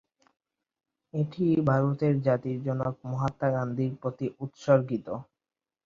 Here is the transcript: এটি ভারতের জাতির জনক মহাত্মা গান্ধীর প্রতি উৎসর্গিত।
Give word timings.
এটি 1.13 1.45
ভারতের 1.69 2.13
জাতির 2.21 2.57
জনক 2.67 2.95
মহাত্মা 3.05 3.47
গান্ধীর 3.55 3.91
প্রতি 4.01 4.25
উৎসর্গিত। 4.43 5.07